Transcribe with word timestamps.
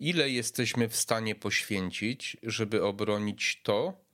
ile 0.00 0.30
jesteśmy 0.30 0.88
w 0.88 0.96
stanie 0.96 1.34
poświęcić, 1.34 2.36
żeby 2.42 2.84
obronić 2.84 3.60
to, 3.62 4.04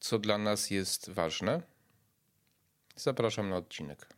co 0.00 0.18
dla 0.18 0.38
nas 0.38 0.70
jest 0.70 1.10
ważne? 1.10 1.62
Zapraszam 2.96 3.48
na 3.48 3.56
odcinek. 3.56 4.17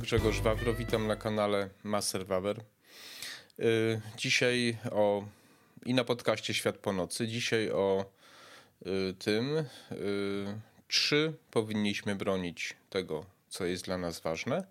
Grzegorz 0.00 0.40
Wawro, 0.40 0.74
witam 0.74 1.06
na 1.06 1.16
kanale 1.16 1.70
Master 1.82 2.26
Wawer. 2.26 2.60
Y, 3.60 4.00
dzisiaj 4.16 4.78
o 4.92 5.24
i 5.86 5.94
na 5.94 6.04
podcaście 6.04 6.54
Świat 6.54 6.78
po 6.78 6.92
nocy. 6.92 7.28
Dzisiaj 7.28 7.70
o 7.70 8.10
y, 8.86 9.14
tym, 9.14 9.56
y, 9.56 9.64
czy 10.88 11.32
powinniśmy 11.50 12.16
bronić 12.16 12.76
tego, 12.90 13.26
co 13.48 13.64
jest 13.64 13.84
dla 13.84 13.98
nas 13.98 14.20
ważne 14.20 14.66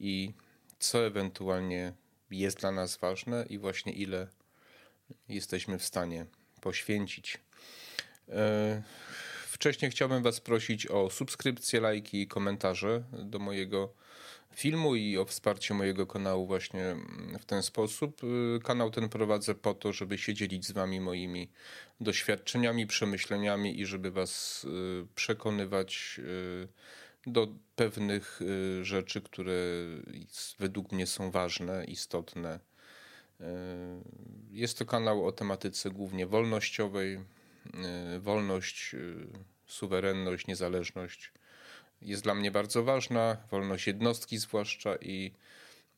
i 0.00 0.32
co 0.78 1.06
ewentualnie 1.06 1.92
jest 2.30 2.58
dla 2.58 2.72
nas 2.72 2.96
ważne 2.96 3.46
i 3.48 3.58
właśnie 3.58 3.92
ile 3.92 4.26
jesteśmy 5.28 5.78
w 5.78 5.84
stanie 5.84 6.26
poświęcić. 6.60 7.38
Wcześniej 9.62 9.90
chciałbym 9.90 10.22
Was 10.22 10.40
prosić 10.40 10.86
o 10.86 11.10
subskrypcję, 11.10 11.80
lajki 11.80 12.22
i 12.22 12.26
komentarze 12.26 13.02
do 13.12 13.38
mojego 13.38 13.94
filmu 14.54 14.94
i 14.94 15.18
o 15.18 15.24
wsparcie 15.24 15.74
mojego 15.74 16.06
kanału 16.06 16.46
właśnie 16.46 16.96
w 17.40 17.44
ten 17.44 17.62
sposób. 17.62 18.20
Y, 18.24 18.60
kanał 18.64 18.90
ten 18.90 19.08
prowadzę 19.08 19.54
po 19.54 19.74
to, 19.74 19.92
żeby 19.92 20.18
się 20.18 20.34
dzielić 20.34 20.66
z 20.66 20.72
wami 20.72 21.00
moimi 21.00 21.50
doświadczeniami, 22.00 22.86
przemyśleniami 22.86 23.80
i 23.80 23.86
żeby 23.86 24.10
was 24.10 24.64
y, 24.64 25.06
przekonywać 25.14 26.16
y, 26.18 26.68
do 27.26 27.48
pewnych 27.76 28.40
rzeczy, 28.82 29.20
które 29.20 29.54
według 30.58 30.92
mnie 30.92 31.06
są 31.06 31.30
ważne, 31.30 31.84
istotne. 31.84 32.60
Jest 34.50 34.78
to 34.78 34.86
kanał 34.86 35.26
o 35.26 35.32
tematyce 35.32 35.90
głównie 35.90 36.26
wolnościowej. 36.26 37.18
Wolność, 38.20 38.96
suwerenność, 39.72 40.46
niezależność 40.46 41.32
jest 42.02 42.22
dla 42.22 42.34
mnie 42.34 42.50
bardzo 42.50 42.84
ważna, 42.84 43.36
wolność 43.50 43.86
jednostki 43.86 44.38
zwłaszcza 44.38 44.96
i 44.96 45.32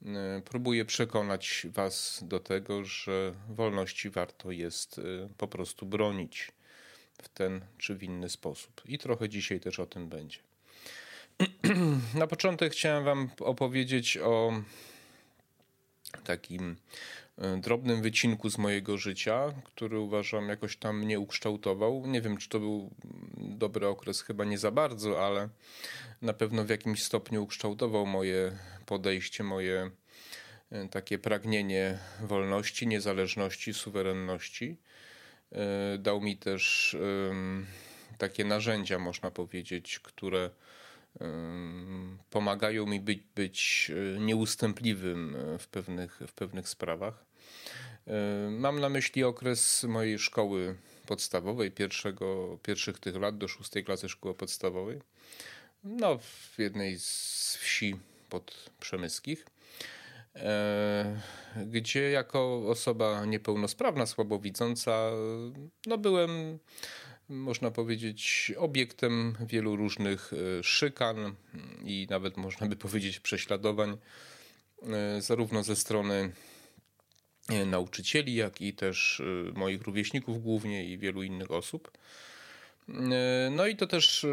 e, 0.06 0.42
próbuję 0.44 0.84
przekonać 0.84 1.66
Was 1.70 2.24
do 2.28 2.40
tego, 2.40 2.84
że 2.84 3.34
wolności 3.48 4.10
warto 4.10 4.50
jest 4.50 4.98
e, 4.98 5.02
po 5.38 5.48
prostu 5.48 5.86
bronić 5.86 6.52
w 7.22 7.28
ten 7.28 7.60
czy 7.78 7.94
w 7.94 8.02
inny 8.02 8.28
sposób. 8.28 8.82
I 8.86 8.98
trochę 8.98 9.28
dzisiaj 9.28 9.60
też 9.60 9.80
o 9.80 9.86
tym 9.86 10.08
będzie. 10.08 10.38
Na 12.14 12.26
początek 12.26 12.72
chciałem 12.72 13.04
Wam 13.04 13.30
opowiedzieć 13.40 14.16
o 14.16 14.52
takim 16.24 16.76
drobnym 17.60 18.02
wycinku 18.02 18.50
z 18.50 18.58
mojego 18.58 18.98
życia, 18.98 19.52
który 19.64 19.98
uważam 19.98 20.48
jakoś 20.48 20.76
tam 20.76 20.98
mnie 20.98 21.20
ukształtował. 21.20 22.06
Nie 22.06 22.20
wiem, 22.20 22.36
czy 22.36 22.48
to 22.48 22.60
był 22.60 22.90
dobry 23.34 23.86
okres, 23.86 24.22
chyba 24.22 24.44
nie 24.44 24.58
za 24.58 24.70
bardzo, 24.70 25.26
ale 25.26 25.48
na 26.22 26.32
pewno 26.32 26.64
w 26.64 26.68
jakimś 26.68 27.02
stopniu 27.02 27.42
ukształtował 27.42 28.06
moje 28.06 28.58
podejście, 28.86 29.44
moje 29.44 29.90
e, 30.70 30.88
takie 30.88 31.18
pragnienie 31.18 31.98
wolności, 32.20 32.86
niezależności, 32.86 33.74
suwerenności. 33.74 34.76
E, 35.52 35.98
dał 35.98 36.20
mi 36.20 36.36
też 36.36 36.96
takie 38.18 38.44
narzędzia, 38.44 38.98
można 38.98 39.30
powiedzieć, 39.30 39.98
które 39.98 40.50
pomagają 42.30 42.86
mi 42.86 43.00
być, 43.00 43.22
być 43.34 43.90
e, 43.90 44.20
nieustępliwym 44.20 45.36
e, 45.36 45.58
w 45.58 45.68
pewnych, 45.68 46.20
w 46.26 46.32
pewnych 46.32 46.68
sprawach. 46.68 47.24
E, 48.06 48.50
mam 48.50 48.80
na 48.80 48.88
myśli 48.88 49.24
okres 49.24 49.84
mojej 49.84 50.18
szkoły 50.18 50.76
podstawowej, 51.06 51.70
pierwszego, 51.70 52.58
pierwszych 52.62 52.98
tych 52.98 53.16
lat 53.16 53.38
do 53.38 53.48
szóstej 53.48 53.84
klasy 53.84 54.08
szkoły 54.08 54.34
podstawowej. 54.34 55.00
No, 55.84 56.18
w 56.18 56.54
jednej 56.58 56.98
z 56.98 57.58
wsi 57.60 57.96
pod 58.28 58.70
Przemyskich, 58.80 59.46
gdzie 61.66 62.10
jako 62.10 62.68
osoba 62.68 63.24
niepełnosprawna, 63.24 64.06
słabowidząca, 64.06 65.10
no 65.86 65.98
byłem 65.98 66.58
można 67.28 67.70
powiedzieć, 67.70 68.52
obiektem 68.56 69.36
wielu 69.40 69.76
różnych 69.76 70.32
e, 70.32 70.62
szykan 70.62 71.34
i 71.84 72.06
nawet 72.10 72.36
można 72.36 72.66
by 72.66 72.76
powiedzieć 72.76 73.20
prześladowań, 73.20 73.96
e, 74.82 75.22
zarówno 75.22 75.62
ze 75.62 75.76
strony 75.76 76.32
e, 77.48 77.66
nauczycieli, 77.66 78.34
jak 78.34 78.60
i 78.60 78.74
też 78.74 79.22
moich 79.54 79.82
rówieśników 79.82 80.42
głównie 80.42 80.84
i 80.84 80.98
wielu 80.98 81.22
innych 81.22 81.50
osób. 81.50 81.98
No 83.50 83.66
i 83.66 83.76
to 83.76 83.86
też 83.86 84.26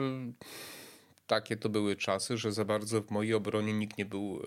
takie 1.27 1.57
to 1.57 1.69
były 1.69 1.95
czasy, 1.95 2.37
że 2.37 2.51
za 2.51 2.65
bardzo 2.65 3.01
w 3.01 3.11
mojej 3.11 3.33
obronie 3.33 3.73
nikt 3.73 3.97
nie 3.97 4.05
był, 4.05 4.41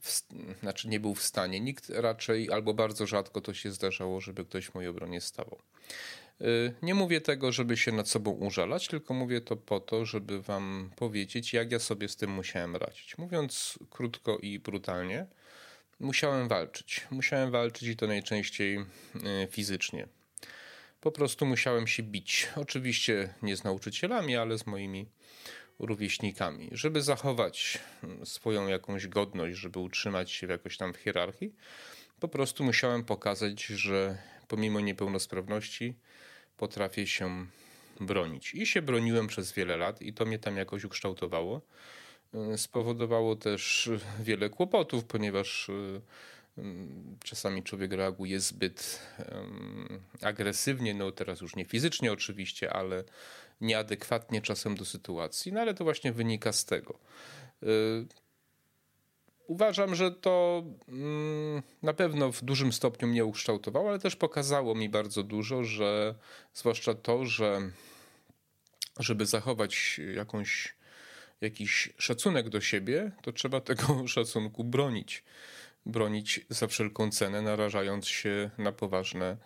w, 0.00 0.22
znaczy 0.60 0.88
nie 0.88 1.00
był 1.00 1.14
w 1.14 1.22
stanie. 1.22 1.60
Nikt 1.60 1.90
raczej 1.90 2.50
albo 2.50 2.74
bardzo 2.74 3.06
rzadko 3.06 3.40
to 3.40 3.54
się 3.54 3.70
zdarzało, 3.70 4.20
żeby 4.20 4.44
ktoś 4.44 4.66
w 4.66 4.74
mojej 4.74 4.90
obronie 4.90 5.20
stawał. 5.20 5.58
Y, 6.42 6.74
nie 6.82 6.94
mówię 6.94 7.20
tego, 7.20 7.52
żeby 7.52 7.76
się 7.76 7.92
nad 7.92 8.08
sobą 8.08 8.30
użalać, 8.30 8.88
tylko 8.88 9.14
mówię 9.14 9.40
to 9.40 9.56
po 9.56 9.80
to, 9.80 10.06
żeby 10.06 10.42
wam 10.42 10.90
powiedzieć, 10.96 11.52
jak 11.52 11.72
ja 11.72 11.78
sobie 11.78 12.08
z 12.08 12.16
tym 12.16 12.30
musiałem 12.30 12.76
radzić. 12.76 13.18
Mówiąc 13.18 13.78
krótko 13.90 14.38
i 14.38 14.58
brutalnie, 14.58 15.26
musiałem 16.00 16.48
walczyć. 16.48 17.06
Musiałem 17.10 17.50
walczyć 17.50 17.88
i 17.88 17.96
to 17.96 18.06
najczęściej 18.06 18.78
y, 18.78 18.84
fizycznie. 19.50 20.08
Po 21.00 21.12
prostu 21.12 21.46
musiałem 21.46 21.86
się 21.86 22.02
bić. 22.02 22.48
Oczywiście 22.56 23.34
nie 23.42 23.56
z 23.56 23.64
nauczycielami, 23.64 24.36
ale 24.36 24.58
z 24.58 24.66
moimi 24.66 25.06
rówieśnikami. 25.78 26.68
Żeby 26.72 27.02
zachować 27.02 27.78
mm, 28.02 28.26
swoją 28.26 28.68
jakąś 28.68 29.06
godność, 29.06 29.58
żeby 29.58 29.78
utrzymać 29.78 30.30
się 30.30 30.46
jakoś 30.46 30.76
tam 30.76 30.94
w 30.94 30.96
hierarchii, 30.96 31.54
po 32.20 32.28
prostu 32.28 32.64
musiałem 32.64 33.04
pokazać, 33.04 33.64
że 33.64 34.18
pomimo 34.48 34.80
niepełnosprawności 34.80 35.94
potrafię 36.62 37.06
się 37.06 37.46
bronić. 38.00 38.54
I 38.54 38.66
się 38.66 38.82
broniłem 38.82 39.26
przez 39.26 39.52
wiele 39.52 39.76
lat, 39.76 40.02
i 40.02 40.12
to 40.12 40.24
mnie 40.24 40.38
tam 40.38 40.56
jakoś 40.56 40.84
ukształtowało. 40.84 41.60
E, 42.34 42.58
spowodowało 42.58 43.36
też 43.36 43.90
wiele 44.20 44.50
kłopotów, 44.50 45.04
ponieważ 45.04 45.68
e, 45.68 46.62
czasami 47.24 47.62
człowiek 47.62 47.92
reaguje 47.92 48.40
zbyt 48.40 49.02
agresywnie, 50.20 50.94
no 50.94 51.12
teraz 51.12 51.40
już 51.40 51.56
nie 51.56 51.64
fizycznie 51.64 52.12
oczywiście, 52.12 52.72
ale 52.72 53.04
nieadekwatnie 53.60 54.42
czasem 54.42 54.74
do 54.74 54.84
sytuacji, 54.84 55.52
no 55.52 55.60
ale 55.60 55.74
to 55.74 55.84
właśnie 55.84 56.12
wynika 56.12 56.52
z 56.52 56.64
tego. 56.64 56.98
Uważam, 59.46 59.94
że 59.94 60.10
to 60.10 60.62
mm, 60.88 61.62
na 61.82 61.92
pewno 61.92 62.32
w 62.32 62.42
dużym 62.42 62.72
stopniu 62.72 63.08
mnie 63.08 63.24
ukształtowało, 63.24 63.88
ale 63.88 63.98
też 63.98 64.16
pokazało 64.16 64.74
mi 64.74 64.88
bardzo 64.88 65.22
dużo, 65.22 65.64
że 65.64 66.14
zwłaszcza 66.54 66.94
to, 66.94 67.26
że 67.26 67.60
żeby 68.98 69.26
zachować 69.26 70.00
jakąś, 70.14 70.74
jakiś 71.40 71.92
szacunek 71.98 72.48
do 72.48 72.60
siebie, 72.60 73.10
to 73.22 73.32
trzeba 73.32 73.60
tego 73.70 74.08
szacunku 74.08 74.64
bronić. 74.64 75.24
Bronić 75.86 76.40
za 76.48 76.66
wszelką 76.66 77.10
cenę, 77.10 77.42
narażając 77.42 78.08
się 78.08 78.50
na 78.58 78.72
poważne 78.72 79.36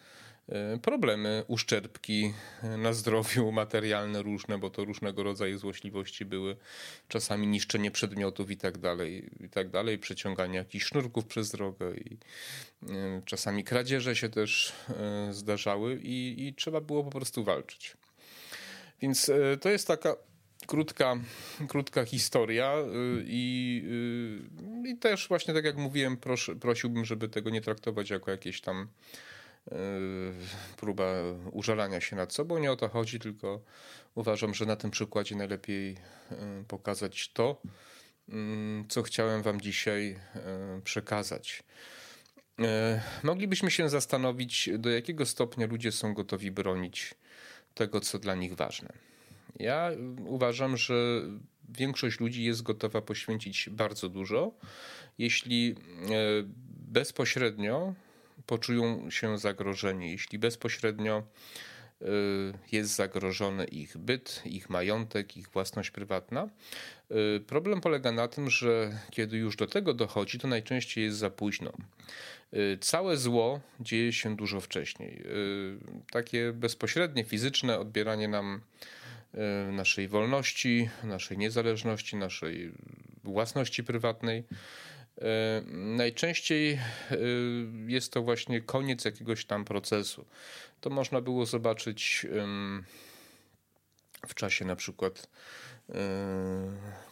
problemy, 0.82 1.44
uszczerbki 1.48 2.32
e, 2.62 2.76
na 2.76 2.92
zdrowiu, 2.92 3.52
materialne 3.62 4.22
różne, 4.22 4.58
bo 4.58 4.70
to 4.70 4.84
różnego 4.84 5.22
rodzaju 5.22 5.58
złośliwości 5.58 6.24
były, 6.24 6.56
czasami 7.08 7.46
niszczenie 7.46 7.90
przedmiotów 7.90 8.50
i 8.50 8.56
tak 8.56 8.78
dalej, 8.78 9.30
i 9.40 9.48
tak 9.48 9.68
dalej, 9.68 9.98
przeciąganie 9.98 10.58
jakichś 10.58 10.84
sznurków 10.84 11.26
przez 11.26 11.50
drogę 11.50 11.94
i 11.96 12.18
e, 12.82 13.22
czasami 13.24 13.64
kradzieże 13.64 14.16
się 14.16 14.28
też 14.28 14.72
zdarzały 15.30 16.00
i, 16.02 16.46
i 16.46 16.54
trzeba 16.54 16.80
było 16.80 17.04
po 17.04 17.10
prostu 17.10 17.44
walczyć. 17.44 17.96
Więc 19.02 19.30
to 19.60 19.68
jest 19.70 19.86
taka 19.86 20.16
krótka, 20.66 21.16
krótka 21.68 22.04
historia 22.04 22.74
i, 23.24 23.82
i 24.86 24.96
też 24.96 25.28
właśnie 25.28 25.54
tak 25.54 25.64
jak 25.64 25.76
mówiłem, 25.76 26.16
prosiłbym, 26.60 27.04
żeby 27.04 27.28
tego 27.28 27.50
nie 27.50 27.60
traktować 27.60 28.10
jako 28.10 28.30
jakieś 28.30 28.60
tam 28.60 28.88
próba 30.76 31.04
użalania 31.52 32.00
się 32.00 32.16
nad 32.16 32.32
sobą. 32.32 32.58
Nie 32.58 32.72
o 32.72 32.76
to 32.76 32.88
chodzi, 32.88 33.18
tylko 33.18 33.60
uważam, 34.14 34.54
że 34.54 34.66
na 34.66 34.76
tym 34.76 34.90
przykładzie 34.90 35.36
najlepiej 35.36 35.96
pokazać 36.68 37.28
to, 37.32 37.62
co 38.88 39.02
chciałem 39.02 39.42
Wam 39.42 39.60
dzisiaj 39.60 40.18
przekazać. 40.84 41.62
Moglibyśmy 43.22 43.70
się 43.70 43.88
zastanowić, 43.88 44.70
do 44.78 44.90
jakiego 44.90 45.26
stopnia 45.26 45.66
ludzie 45.66 45.92
są 45.92 46.14
gotowi 46.14 46.50
bronić 46.50 47.14
tego, 47.74 48.00
co 48.00 48.18
dla 48.18 48.34
nich 48.34 48.54
ważne. 48.54 48.92
Ja 49.58 49.90
uważam, 50.26 50.76
że 50.76 51.22
większość 51.68 52.20
ludzi 52.20 52.44
jest 52.44 52.62
gotowa 52.62 53.02
poświęcić 53.02 53.68
bardzo 53.70 54.08
dużo, 54.08 54.52
jeśli 55.18 55.74
bezpośrednio 56.68 57.94
poczują 58.46 59.10
się 59.10 59.38
zagrożeni, 59.38 60.10
jeśli 60.10 60.38
bezpośrednio 60.38 61.22
e, 62.02 62.06
jest 62.72 62.94
zagrożony 62.96 63.64
ich 63.64 63.96
byt, 63.96 64.42
ich 64.44 64.70
majątek, 64.70 65.36
ich 65.36 65.48
własność 65.48 65.90
prywatna. 65.90 66.48
Problem 67.46 67.80
polega 67.80 68.12
na 68.12 68.28
tym, 68.28 68.50
że 68.50 68.98
kiedy 69.10 69.36
już 69.36 69.56
do 69.56 69.66
tego 69.66 69.94
dochodzi, 69.94 70.38
to 70.38 70.48
najczęściej 70.48 71.04
jest 71.04 71.18
za 71.18 71.30
późno. 71.30 71.72
Y, 72.54 72.78
całe 72.80 73.16
zło 73.16 73.60
dzieje 73.80 74.12
się 74.12 74.36
dużo 74.36 74.60
wcześniej. 74.60 75.22
Y, 75.26 75.78
takie 76.10 76.52
bezpośrednie, 76.52 77.24
fizyczne 77.24 77.78
odbieranie 77.78 78.28
nam 78.28 78.60
y, 79.68 79.72
naszej 79.72 80.08
wolności, 80.08 80.88
naszej 81.04 81.38
niezależności, 81.38 82.16
naszej 82.16 82.72
własności 83.24 83.84
prywatnej. 83.84 84.44
Najczęściej 85.72 86.78
jest 87.86 88.12
to 88.12 88.22
właśnie 88.22 88.60
koniec 88.60 89.04
jakiegoś 89.04 89.44
tam 89.44 89.64
procesu. 89.64 90.26
To 90.80 90.90
można 90.90 91.20
było 91.20 91.46
zobaczyć 91.46 92.26
w 94.26 94.34
czasie 94.34 94.64
na 94.64 94.76
przykład 94.76 95.28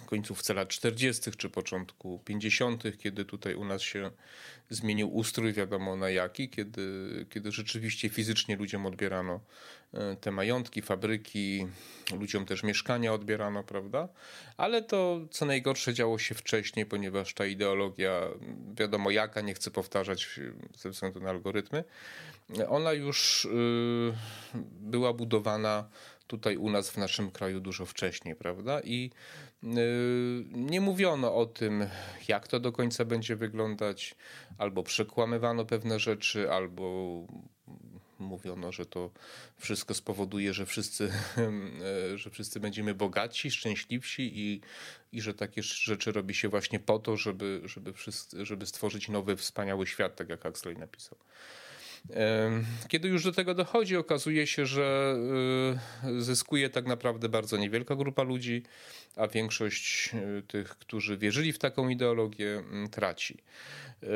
końcówce 0.07 0.55
lat 0.55 0.69
40. 0.69 1.31
czy 1.31 1.51
początku 1.51 2.21
50., 2.25 2.83
kiedy 2.99 3.25
tutaj 3.25 3.55
u 3.55 3.65
nas 3.65 3.83
się 3.83 4.11
zmienił 4.71 5.17
ustrój, 5.17 5.53
wiadomo 5.53 5.97
na 5.97 6.11
jaki, 6.11 6.49
kiedy, 6.49 7.27
kiedy 7.31 7.53
rzeczywiście 7.53 8.09
fizycznie 8.09 8.57
ludziom 8.57 8.87
odbierano 8.87 9.41
e, 9.95 10.17
te 10.17 10.31
majątki, 10.31 10.83
fabryki, 10.83 11.67
ludziom 12.19 12.47
też 12.47 12.63
mieszkania 12.63 13.13
odbierano, 13.13 13.65
prawda? 13.65 14.09
Ale 14.57 14.83
to 14.83 15.21
co 15.31 15.47
najgorsze 15.47 15.95
działo 15.95 16.19
się 16.19 16.35
wcześniej, 16.35 16.87
ponieważ 16.87 17.35
ta 17.35 17.47
ideologia, 17.47 18.21
wiadomo 18.77 19.11
jaka, 19.11 19.41
nie 19.41 19.55
chcę 19.55 19.71
powtarzać 19.71 20.41
ze 20.77 20.91
względu 20.91 21.21
na 21.21 21.31
algorytmy, 21.31 21.85
ona 22.69 22.93
już 22.93 23.45
y, 23.45 23.49
była 24.81 25.13
budowana 25.13 25.89
tutaj 26.27 26.57
u 26.57 26.71
nas 26.71 26.91
w 26.91 26.97
naszym 26.97 27.31
kraju 27.31 27.61
dużo 27.61 27.87
wcześniej, 27.87 28.37
prawda? 28.37 28.81
I 28.81 29.11
y, 29.65 29.69
nie 30.53 30.81
mówiono 30.81 31.35
o 31.35 31.47
tym, 31.47 31.87
jak 32.29 32.49
to 32.49 32.61
do 32.61 32.73
końca 32.73 33.05
będzie 33.05 33.37
wyglądać, 33.37 34.15
albo 34.59 34.83
przekłamywano 34.83 35.65
pewne 35.65 35.99
rzeczy, 35.99 36.51
albo 36.51 37.27
mówiono, 38.19 38.73
że 38.73 38.87
to 38.87 39.11
wszystko 39.59 39.95
spowoduje, 39.95 40.55
że 40.55 40.67
wszyscy, 40.67 41.13
że 42.15 42.31
wszyscy 42.31 42.61
będziemy 42.61 42.95
bogaci, 42.95 43.51
szczęśliwsi 43.51 44.39
i, 44.39 44.61
i 45.13 45.21
że 45.21 45.35
takie 45.35 45.63
rzeczy 45.63 46.13
robi 46.13 46.35
się 46.35 46.49
właśnie 46.49 46.81
po 46.81 46.99
to, 46.99 47.17
żeby, 47.17 47.61
żeby, 47.65 47.93
wszyscy, 47.93 48.47
żeby 48.47 48.67
stworzyć 48.67 49.09
nowy, 49.09 49.37
wspaniały 49.37 49.87
świat, 49.87 50.17
tak 50.17 50.29
jak 50.29 50.43
Huxley 50.43 50.77
napisał. 50.77 51.19
Kiedy 52.89 53.09
już 53.09 53.25
do 53.25 53.33
tego 53.33 53.55
dochodzi, 53.55 53.97
okazuje 53.97 54.47
się, 54.47 54.67
że 54.67 55.17
y, 56.05 56.23
zyskuje 56.23 56.71
tak 56.71 56.87
naprawdę 56.87 57.29
bardzo 57.29 57.57
niewielka 57.57 57.97
grupa 57.97 58.23
ludzi, 58.23 58.63
a 59.17 59.29
większość 59.29 60.11
y, 60.15 60.43
tych, 60.43 60.69
którzy 60.69 61.17
wierzyli 61.17 61.53
w 61.53 61.59
taką 61.59 61.89
ideologię, 61.89 62.59
mm, 62.59 62.91
traci. 62.91 63.39
Y, 64.03 64.07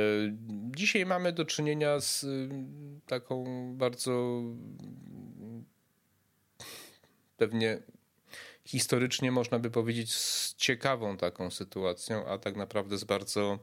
dzisiaj 0.76 1.06
mamy 1.06 1.32
do 1.32 1.44
czynienia 1.44 2.00
z 2.00 2.26
taką 3.06 3.44
bardzo 3.76 4.43
pewnie 7.37 7.82
historycznie 8.64 9.32
można 9.32 9.58
by 9.58 9.70
powiedzieć 9.70 10.14
z 10.14 10.55
ciekawą 10.55 11.17
taką 11.17 11.50
sytuacją, 11.50 12.26
a 12.26 12.38
tak 12.38 12.56
naprawdę 12.56 12.99
z 12.99 13.05
bardzo 13.05 13.58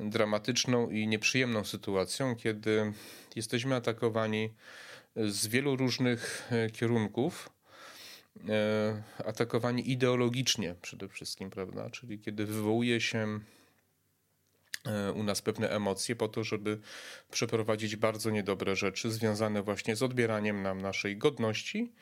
dramatyczną 0.00 0.90
i 0.90 1.08
nieprzyjemną 1.08 1.64
sytuacją, 1.64 2.36
kiedy 2.36 2.92
jesteśmy 3.36 3.74
atakowani 3.74 4.54
z 5.16 5.46
wielu 5.46 5.76
różnych 5.76 6.48
e, 6.50 6.70
kierunków, 6.70 7.50
e, 8.48 9.02
atakowani 9.24 9.90
ideologicznie 9.90 10.74
przede 10.82 11.08
wszystkim, 11.08 11.50
prawda? 11.50 11.90
Czyli 11.90 12.18
kiedy 12.18 12.46
wywołuje 12.46 13.00
się 13.00 13.40
e, 14.86 15.12
u 15.12 15.22
nas 15.22 15.42
pewne 15.42 15.70
emocje 15.70 16.16
po 16.16 16.28
to, 16.28 16.44
żeby 16.44 16.80
przeprowadzić 17.30 17.96
bardzo 17.96 18.30
niedobre 18.30 18.76
rzeczy 18.76 19.10
związane 19.10 19.62
właśnie 19.62 19.96
z 19.96 20.02
odbieraniem 20.02 20.62
nam 20.62 20.80
naszej 20.80 21.16
godności, 21.16 21.92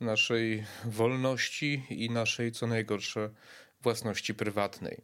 naszej 0.00 0.64
wolności 0.84 1.82
i 1.90 2.10
naszej, 2.10 2.52
co 2.52 2.66
najgorsze, 2.66 3.30
własności 3.82 4.34
prywatnej. 4.34 5.02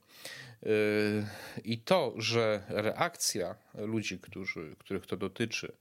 Yy, 0.65 1.27
I 1.65 1.79
to, 1.79 2.15
że 2.17 2.63
reakcja 2.69 3.55
ludzi, 3.75 4.19
którzy, 4.19 4.77
których 4.79 5.07
to 5.07 5.17
dotyczy, 5.17 5.73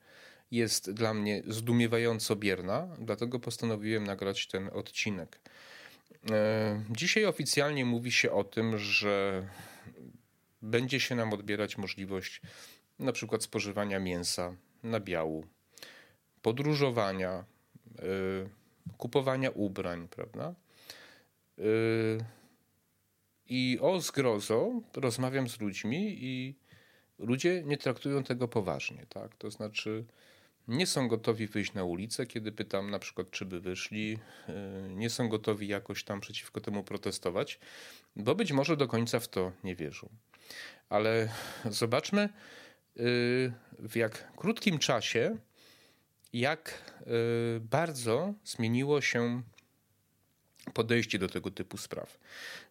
jest 0.51 0.91
dla 0.91 1.13
mnie 1.13 1.43
zdumiewająco 1.47 2.35
bierna, 2.35 2.87
dlatego 2.99 3.39
postanowiłem 3.39 4.03
nagrać 4.03 4.47
ten 4.47 4.69
odcinek. 4.73 5.39
Yy, 6.11 6.29
dzisiaj 6.89 7.25
oficjalnie 7.25 7.85
mówi 7.85 8.11
się 8.11 8.31
o 8.31 8.43
tym, 8.43 8.77
że 8.77 9.43
będzie 10.61 10.99
się 10.99 11.15
nam 11.15 11.33
odbierać 11.33 11.77
możliwość 11.77 12.41
na 12.99 13.11
przykład 13.11 13.43
spożywania 13.43 13.99
mięsa, 13.99 14.55
nabiału, 14.83 15.45
podróżowania, 16.41 17.45
yy, 18.01 18.49
kupowania 18.97 19.49
ubrań, 19.49 20.07
prawda? 20.07 20.53
I 23.55 23.79
o 23.81 24.01
zgrozo 24.01 24.81
rozmawiam 24.95 25.49
z 25.49 25.59
ludźmi 25.59 26.17
i 26.19 26.55
ludzie 27.19 27.63
nie 27.65 27.77
traktują 27.77 28.23
tego 28.23 28.47
poważnie. 28.47 29.05
Tak? 29.09 29.35
To 29.35 29.51
znaczy 29.51 30.05
nie 30.67 30.87
są 30.87 31.07
gotowi 31.07 31.47
wyjść 31.47 31.73
na 31.73 31.83
ulicę, 31.83 32.25
kiedy 32.25 32.51
pytam 32.51 32.91
na 32.91 32.99
przykład, 32.99 33.31
czy 33.31 33.45
by 33.45 33.59
wyszli, 33.59 34.19
y, 34.49 34.89
nie 34.89 35.09
są 35.09 35.29
gotowi 35.29 35.67
jakoś 35.67 36.03
tam 36.03 36.21
przeciwko 36.21 36.61
temu 36.61 36.83
protestować, 36.83 37.59
bo 38.15 38.35
być 38.35 38.51
może 38.51 38.77
do 38.77 38.87
końca 38.87 39.19
w 39.19 39.27
to 39.27 39.51
nie 39.63 39.75
wierzą. 39.75 40.09
Ale 40.89 41.29
zobaczmy, 41.65 42.23
y, 42.23 43.53
w 43.79 43.95
jak 43.95 44.31
krótkim 44.35 44.79
czasie, 44.79 45.37
jak 46.33 46.93
y, 47.01 47.59
bardzo 47.59 48.33
zmieniło 48.43 49.01
się 49.01 49.43
podejście 50.73 51.19
do 51.19 51.27
tego 51.27 51.51
typu 51.51 51.77
spraw. 51.77 52.19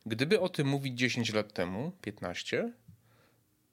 Gdyby 0.06 0.40
o 0.40 0.48
tym 0.48 0.66
mówić 0.66 0.98
10 0.98 1.32
lat 1.32 1.52
temu, 1.52 1.92
15, 2.02 2.72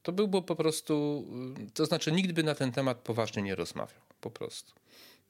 to 0.04 0.12
byłby 0.12 0.42
po 0.42 0.56
prostu, 0.56 1.26
to 1.74 1.86
znaczy 1.86 2.12
nikt 2.12 2.32
by 2.32 2.44
na 2.44 2.56
ten 2.56 2.72
temat 2.72 2.98
poważnie 2.98 3.42
nie 3.42 3.56
rozmawiał, 3.56 4.02
po 4.22 4.32
prostu. 4.32 4.74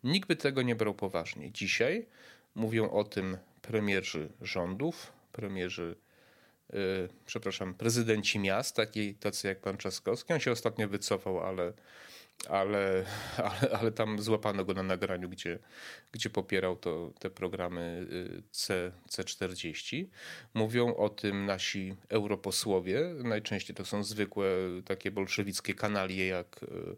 Nikt 0.03 0.27
by 0.27 0.35
tego 0.35 0.61
nie 0.61 0.75
brał 0.75 0.93
poważnie. 0.93 1.51
Dzisiaj 1.51 2.05
mówią 2.55 2.89
o 2.89 3.03
tym 3.03 3.37
premierzy 3.61 4.29
rządów, 4.41 5.11
premierzy, 5.31 5.95
yy, 6.73 7.09
przepraszam, 7.25 7.73
prezydenci 7.73 8.39
miast, 8.39 8.75
taki, 8.75 9.15
tacy 9.15 9.47
jak 9.47 9.59
pan 9.59 9.77
Trzaskowski. 9.77 10.33
On 10.33 10.39
się 10.39 10.51
ostatnio 10.51 10.87
wycofał, 10.87 11.39
ale 11.39 11.73
ale, 12.47 13.05
ale, 13.37 13.71
ale 13.79 13.91
tam 13.91 14.21
złapano 14.21 14.65
go 14.65 14.73
na 14.73 14.83
nagraniu, 14.83 15.29
gdzie, 15.29 15.59
gdzie 16.11 16.29
popierał 16.29 16.75
to, 16.75 17.11
te 17.19 17.29
programy 17.29 18.07
y, 18.11 18.43
C, 18.51 18.91
C40. 19.09 20.05
Mówią 20.53 20.95
o 20.95 21.09
tym 21.09 21.45
nasi 21.45 21.95
europosłowie. 22.09 23.01
Najczęściej 23.23 23.75
to 23.75 23.85
są 23.85 24.03
zwykłe 24.03 24.45
takie 24.85 25.11
bolszewickie 25.11 25.73
kanalie, 25.73 26.27
jak, 26.27 26.63
y, 26.63 26.95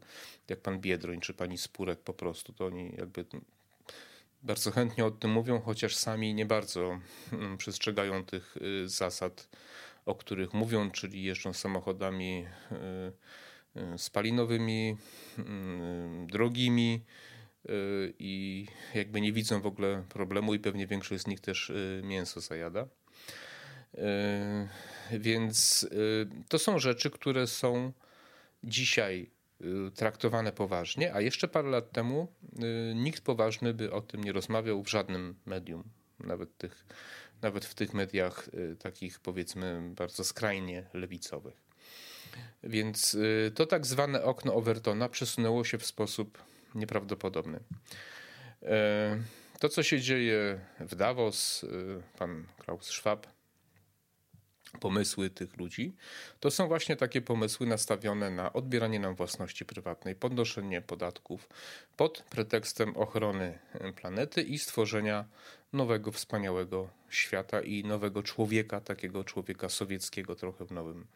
jak 0.49 0.59
pan 0.59 0.79
Biedroń 0.79 1.19
czy 1.19 1.33
pani 1.33 1.57
Spurek 1.57 1.99
po 1.99 2.13
prostu. 2.13 2.53
To 2.53 2.65
oni 2.65 2.95
jakby 2.97 3.25
bardzo 4.43 4.71
chętnie 4.71 5.05
o 5.05 5.11
tym 5.11 5.31
mówią, 5.31 5.61
chociaż 5.61 5.95
sami 5.95 6.33
nie 6.33 6.45
bardzo 6.45 6.99
mm, 7.33 7.57
przestrzegają 7.57 8.25
tych 8.25 8.57
y, 8.57 8.89
zasad, 8.89 9.49
o 10.05 10.15
których 10.15 10.53
mówią, 10.53 10.91
czyli 10.91 11.23
jeżdżą 11.23 11.53
samochodami 11.53 12.47
spalinowymi, 13.97 14.97
mm, 15.37 16.27
drogimi, 16.27 17.01
i 18.19 18.67
jakby 18.95 19.21
nie 19.21 19.33
widzą 19.33 19.61
w 19.61 19.65
ogóle 19.65 20.03
problemu 20.09 20.53
i 20.53 20.59
pewnie 20.59 20.87
większość 20.87 21.23
z 21.23 21.27
nich 21.27 21.39
też 21.39 21.71
mięso 22.03 22.41
zajada. 22.41 22.87
Więc 25.11 25.87
to 26.49 26.59
są 26.59 26.79
rzeczy, 26.79 27.09
które 27.09 27.47
są 27.47 27.93
dzisiaj 28.63 29.31
traktowane 29.95 30.51
poważnie, 30.51 31.13
a 31.13 31.21
jeszcze 31.21 31.47
parę 31.47 31.69
lat 31.69 31.91
temu 31.91 32.27
nikt 32.95 33.23
poważny 33.23 33.73
by 33.73 33.91
o 33.91 34.01
tym 34.01 34.23
nie 34.23 34.31
rozmawiał 34.31 34.83
w 34.83 34.89
żadnym 34.89 35.35
medium, 35.45 35.83
nawet, 36.19 36.57
tych, 36.57 36.85
nawet 37.41 37.65
w 37.65 37.75
tych 37.75 37.93
mediach 37.93 38.49
takich 38.79 39.19
powiedzmy 39.19 39.91
bardzo 39.95 40.23
skrajnie 40.23 40.89
lewicowych. 40.93 41.70
Więc 42.63 43.17
to 43.55 43.65
tak 43.65 43.85
zwane 43.85 44.23
okno 44.23 44.53
Overtona 44.53 45.09
przesunęło 45.09 45.63
się 45.63 45.77
w 45.77 45.85
sposób 45.85 46.37
nieprawdopodobny. 46.75 47.59
To, 49.59 49.69
co 49.69 49.83
się 49.83 50.01
dzieje 50.01 50.59
w 50.79 50.95
Davos, 50.95 51.65
pan 52.19 52.45
Klaus 52.57 52.85
Schwab 52.85 53.27
pomysły 54.79 55.29
tych 55.29 55.57
ludzi, 55.57 55.95
to 56.39 56.51
są 56.51 56.67
właśnie 56.67 56.95
takie 56.95 57.21
pomysły 57.21 57.67
nastawione 57.67 58.31
na 58.31 58.53
odbieranie 58.53 58.99
nam 58.99 59.15
własności 59.15 59.65
prywatnej, 59.65 60.15
podnoszenie 60.15 60.81
podatków 60.81 61.49
pod 61.97 62.23
pretekstem 62.29 62.97
ochrony 62.97 63.59
planety 63.95 64.41
i 64.41 64.59
stworzenia 64.59 65.25
nowego, 65.73 66.11
wspaniałego 66.11 66.89
świata 67.09 67.61
i 67.61 67.83
nowego 67.83 68.23
człowieka, 68.23 68.81
takiego 68.81 69.23
człowieka 69.23 69.69
sowieckiego 69.69 70.35
trochę 70.35 70.65
w 70.65 70.71
nowym 70.71 71.07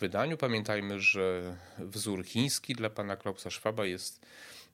wydaniu. 0.00 0.36
Pamiętajmy, 0.36 1.00
że 1.00 1.56
wzór 1.78 2.24
chiński 2.24 2.74
dla 2.74 2.90
pana 2.90 3.16
Klausa 3.16 3.50
Schwaba 3.50 3.86
jest 3.86 4.26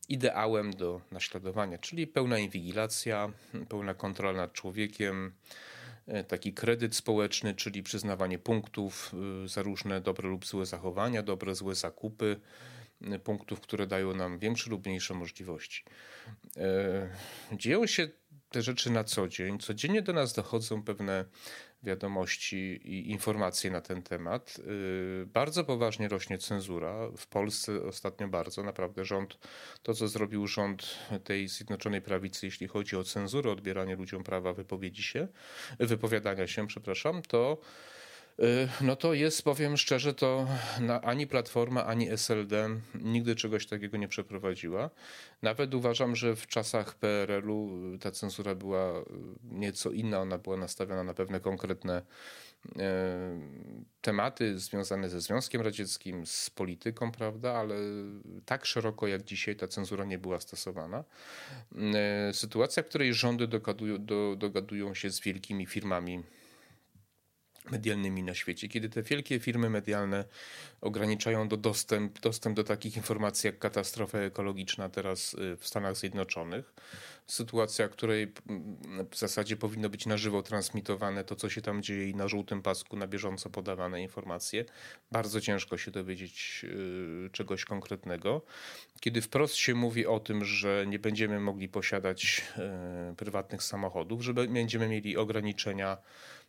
ideałem 0.09 0.73
do 0.73 1.01
naśladowania, 1.13 1.79
czyli 1.79 2.07
pełna 2.07 2.39
inwigilacja, 2.39 3.33
pełna 3.69 3.95
kontrola 3.95 4.33
nad 4.33 4.53
człowiekiem, 4.53 5.33
taki 6.29 6.53
kredyt 6.53 6.97
społeczny, 6.97 7.55
czyli 7.55 7.83
przyznawanie 7.83 8.39
punktów 8.39 9.13
e, 9.45 9.49
za 9.49 9.63
różne 9.63 10.01
dobre 10.01 10.29
lub 10.29 10.47
złe 10.47 10.67
zachowania, 10.67 11.23
dobre, 11.23 11.55
złe 11.55 11.75
zakupy, 11.75 12.41
e, 13.03 13.19
punktów, 13.19 13.61
które 13.61 13.87
dają 13.87 14.15
nam 14.15 14.39
większe 14.39 14.71
lub 14.71 14.87
mniejsze 14.87 15.15
możliwości. 15.15 15.85
Dzieją 17.53 17.87
się 17.87 18.09
te 18.51 18.63
rzeczy 18.63 18.91
na 18.91 19.05
co 19.05 19.29
dzień. 19.29 19.59
Codziennie 19.59 20.03
do 20.03 20.13
nas 20.13 20.33
dochodzą 20.33 20.83
pewne 20.83 21.25
wiadomości 21.83 22.57
i 22.85 23.11
informacje 23.11 23.71
na 23.71 23.81
ten 23.81 24.03
temat. 24.03 24.57
Y, 25.23 25.27
bardzo 25.27 25.65
poważnie 25.65 26.09
rośnie 26.09 26.39
cenzura. 26.39 27.11
W 27.17 27.27
Polsce 27.27 27.83
ostatnio 27.83 28.29
bardzo, 28.29 28.63
naprawdę 28.63 29.05
rząd, 29.05 29.39
to 29.83 29.95
co 29.95 30.09
zrobił 30.09 30.47
rząd 30.47 30.99
tej 31.25 31.49
Zjednoczonej 31.49 32.03
Prawicy, 32.03 32.47
jeśli 32.47 32.69
chodzi 32.69 32.97
o 32.97 33.05
cenzurę, 33.05 33.51
odbieranie 33.51 33.97
ludziom 33.97 34.25
prawa 34.25 34.53
wypowiedzi 34.53 35.03
się, 35.03 35.29
wypowiadania 35.79 36.47
się, 36.47 36.67
przepraszam, 36.67 37.23
to 37.23 37.59
no 38.81 38.97
to 38.97 39.15
jest, 39.15 39.43
powiem 39.43 39.77
szczerze, 39.77 40.15
to 40.15 40.47
ani 41.03 41.27
Platforma, 41.27 41.87
ani 41.87 42.11
SLD 42.11 42.69
nigdy 42.95 43.35
czegoś 43.35 43.67
takiego 43.67 43.97
nie 43.97 44.09
przeprowadziła. 44.09 44.91
Nawet 45.43 45.75
uważam, 45.75 46.17
że 46.17 46.37
w 46.37 46.47
czasach 46.47 46.95
PRL-u 46.95 47.71
ta 48.01 48.11
cenzura 48.11 48.55
była 48.55 49.01
y, 49.01 49.05
nieco 49.43 49.91
inna, 49.91 50.21
ona 50.21 50.39
była 50.39 50.57
nastawiona 50.57 51.05
na 51.05 51.15
pewne 51.15 51.41
konkretne 51.41 52.03
y, 52.67 52.73
tematy 54.01 54.59
związane 54.59 55.09
ze 55.09 55.21
Związkiem 55.21 55.63
Radzieckim, 55.63 56.27
z 56.27 56.51
polityką, 56.51 57.13
prawda, 57.13 57.55
ale 57.55 57.75
tak 58.45 58.67
szeroko 58.67 59.07
jak 59.07 59.23
dzisiaj 59.23 59.57
ta 59.57 59.69
cenzura 59.69 60.05
nie 60.05 60.19
była 60.19 60.41
stosowana. 60.41 61.05
Sytuacja, 62.33 62.83
w 62.83 62.87
której 62.87 63.15
rządy 63.15 63.49
dogadują, 63.49 64.05
do, 64.05 64.37
dogadują 64.39 64.95
się 64.95 65.11
z 65.11 65.21
wielkimi 65.21 65.67
firmami 65.67 66.23
medialnymi 67.71 68.23
na 68.23 68.35
świecie, 68.35 68.69
kiedy 68.69 68.89
te 68.89 69.03
wielkie 69.03 69.41
firmy 69.41 69.71
medialne 69.71 70.25
ograniczają 70.81 71.49
do 71.49 71.57
dostęp, 71.57 72.21
dostęp 72.21 72.57
do 72.57 72.65
takich 72.65 72.97
informacji 72.97 73.47
jak 73.47 73.59
katastrofa 73.59 74.19
ekologiczna 74.19 74.89
teraz 74.89 75.35
y, 75.35 75.57
w 75.57 75.67
Stanach 75.67 75.97
Zjednoczonych. 75.97 76.75
Sytuacja, 77.27 77.89
której 77.89 78.33
mm, 78.49 78.77
w 79.11 79.17
zasadzie 79.17 79.57
powinno 79.57 79.89
być 79.89 80.07
na 80.07 80.17
żywo 80.17 80.43
transmitowane 80.43 81.25
to, 81.25 81.37
co 81.37 81.51
się 81.51 81.63
tam 81.63 81.83
dzieje 81.83 82.09
i 82.09 82.15
na 82.15 82.29
żółtym 82.29 82.63
pasku 82.63 82.97
na 82.97 83.07
bieżąco 83.07 83.51
podawane 83.51 84.03
informacje. 84.03 84.65
Bardzo 85.13 85.41
ciężko 85.41 85.79
się 85.79 85.91
dowiedzieć 85.91 86.65
y, 86.65 87.31
czegoś 87.33 87.65
konkretnego. 87.65 88.43
Kiedy 89.01 89.23
wprost 89.23 89.55
się 89.55 89.75
mówi 89.75 90.07
o 90.07 90.21
tym, 90.21 90.45
że 90.45 90.85
nie 90.87 90.99
będziemy 90.99 91.41
mogli 91.41 91.69
posiadać 91.69 92.43
y, 93.13 93.17
prywatnych 93.17 93.63
samochodów, 93.63 94.23
że 94.23 94.35
będziemy 94.35 94.89
mieli 94.89 95.17
ograniczenia 95.17 95.97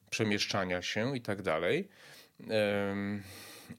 przemieszczania 0.10 0.82
się 0.82 1.18
i 1.18 1.22
tak 1.22 1.42
dalej. 1.42 1.90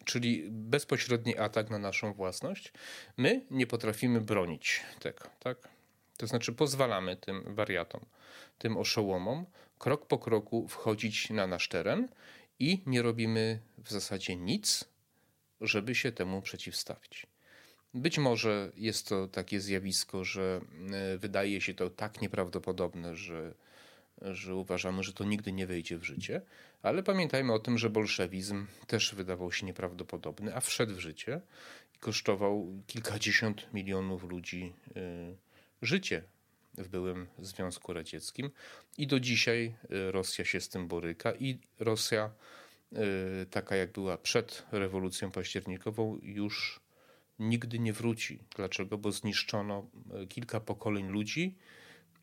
Czyli 0.05 0.45
bezpośredni 0.51 1.39
atak 1.39 1.71
na 1.71 1.79
naszą 1.79 2.13
własność. 2.13 2.73
My 3.17 3.47
nie 3.51 3.67
potrafimy 3.67 4.21
bronić 4.21 4.83
tego, 5.01 5.25
tak? 5.41 5.69
To 6.17 6.27
znaczy 6.27 6.53
pozwalamy 6.53 7.17
tym 7.17 7.55
wariatom, 7.55 8.05
tym 8.59 8.77
oszołomom 8.77 9.47
krok 9.79 10.07
po 10.07 10.19
kroku 10.19 10.69
wchodzić 10.69 11.31
na 11.31 11.47
nasz 11.47 11.69
teren 11.69 12.09
i 12.59 12.83
nie 12.87 13.03
robimy 13.03 13.61
w 13.79 13.91
zasadzie 13.91 14.37
nic, 14.37 14.85
żeby 15.61 15.95
się 15.95 16.13
temu 16.13 16.43
przeciwstawić. 16.43 17.27
Być 17.95 18.19
może 18.19 18.73
jest 18.77 19.09
to 19.09 19.29
takie 19.29 19.61
zjawisko, 19.61 20.25
że 20.25 20.61
e, 20.93 21.19
wydaje 21.19 21.61
się 21.61 21.75
to 21.75 21.91
tak 21.91 22.23
nieprawdopodobne, 22.23 23.17
że 23.17 23.55
że 24.23 24.55
uważamy, 24.55 25.03
że 25.03 25.13
to 25.13 25.25
nigdy 25.25 25.53
nie 25.53 25.67
wejdzie 25.67 25.99
w 25.99 26.05
życie, 26.05 26.43
ale 26.83 27.03
pamiętajmy 27.03 27.53
o 27.53 27.59
tym, 27.59 27.79
że 27.79 27.91
bolszewizm 27.91 28.67
też 28.87 29.15
wydawał 29.15 29.53
się 29.53 29.67
nieprawdopodobny, 29.67 30.57
a 30.57 30.61
wszedł 30.61 30.95
w 30.95 30.99
życie 30.99 31.41
i 31.95 31.99
kosztował 31.99 32.67
kilkadziesiąt 32.87 33.75
milionów 33.75 34.25
ludzi 34.25 34.73
y, 34.97 35.37
życie 35.83 36.23
w 36.75 36.89
byłym 36.89 37.27
Związku 37.39 37.93
Radzieckim 37.93 38.51
i 38.99 39.07
do 39.07 39.21
dzisiaj 39.21 39.75
y, 39.91 40.13
Rosja 40.13 40.45
się 40.45 40.61
z 40.61 40.69
tym 40.69 40.89
boryka 40.89 41.33
i 41.33 41.59
Rosja 41.79 42.31
y, 42.93 43.47
taka 43.51 43.77
jak 43.77 43.93
była 43.93 44.19
przed 44.19 44.67
rewolucją 44.73 45.31
październikową 45.31 46.19
już 46.23 46.81
nigdy 47.39 47.79
nie 47.79 47.93
wróci. 47.93 48.39
Dlaczego? 48.57 48.99
Bo 48.99 49.13
zniszczono 49.13 49.87
kilka 50.29 50.61
pokoleń 50.61 51.09
ludzi, 51.09 51.55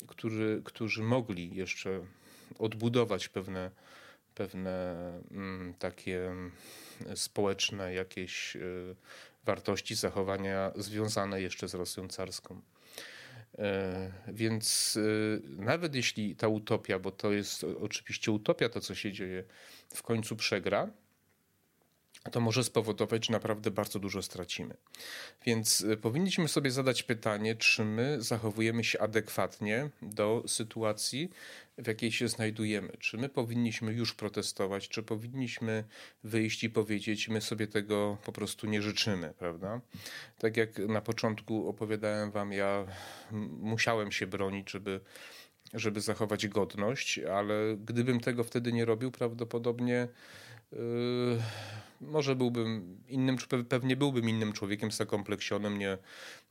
którzy, 0.08 0.62
którzy 0.66 1.04
mogli 1.04 1.56
jeszcze 1.56 2.06
odbudować 2.60 3.30
pewne, 3.30 3.72
pewne 4.36 4.96
mm, 5.32 5.74
takie 5.80 6.32
społeczne 7.16 7.94
jakieś 7.94 8.56
y, 8.56 8.96
wartości, 9.44 9.96
zachowania 9.96 10.72
związane 10.76 11.42
jeszcze 11.42 11.68
z 11.68 11.74
Rosją 11.74 12.08
carską. 12.08 12.62
E, 13.58 14.12
więc 14.28 14.96
y, 14.96 15.42
nawet 15.46 15.96
jeśli 15.96 16.36
ta 16.36 16.48
utopia, 16.48 17.00
bo 17.00 17.12
to 17.12 17.32
jest 17.32 17.64
oczywiście 17.64 18.32
utopia, 18.32 18.70
to 18.70 18.82
co 18.82 18.96
się 18.96 19.12
dzieje, 19.12 19.44
w 19.94 20.04
końcu 20.04 20.36
przegra, 20.36 20.90
to 22.32 22.42
może 22.42 22.64
spowodować, 22.64 23.26
że 23.26 23.34
naprawdę 23.34 23.72
bardzo 23.72 24.00
dużo 24.00 24.22
stracimy. 24.22 24.76
Więc 25.46 25.82
y, 25.82 25.98
powinniśmy 25.98 26.48
sobie 26.48 26.72
zadać 26.72 27.04
pytanie, 27.04 27.56
czy 27.56 27.86
my 27.86 28.22
zachowujemy 28.22 28.84
się 28.84 29.00
adekwatnie 29.00 29.90
do 30.02 30.44
sytuacji, 30.48 31.30
w 31.78 31.88
jakiej 31.88 32.12
się 32.12 32.28
znajdujemy. 32.28 32.98
Czy 33.00 33.18
my 33.18 33.30
powinniśmy 33.30 33.94
już 33.94 34.14
protestować, 34.14 34.90
czy 34.90 35.04
powinniśmy 35.04 35.84
wyjść 36.24 36.64
i 36.64 36.70
powiedzieć, 36.70 37.30
my 37.30 37.42
sobie 37.42 37.68
tego 37.68 38.18
po 38.26 38.32
prostu 38.32 38.68
nie 38.68 38.82
życzymy, 38.82 39.34
prawda? 39.40 39.82
Tak 40.38 40.58
jak 40.58 40.80
na 40.80 41.02
początku 41.02 41.70
opowiadałem 41.70 42.32
wam, 42.32 42.52
ja 42.52 42.86
musiałem 43.62 44.12
się 44.12 44.28
bronić, 44.28 44.72
żeby 44.72 45.02
żeby 45.74 46.02
zachować 46.02 46.48
godność, 46.48 47.20
ale 47.20 47.78
gdybym 47.86 48.20
tego 48.20 48.44
wtedy 48.44 48.74
nie 48.74 48.86
robił, 48.86 49.12
prawdopodobnie 49.12 50.08
może 52.02 52.36
byłbym 52.36 52.98
innym, 53.08 53.38
pewnie 53.70 53.96
byłbym 53.96 54.30
innym 54.30 54.54
człowiekiem 54.54 54.92
zakompleksionym, 54.92 55.80
nie, 55.80 55.98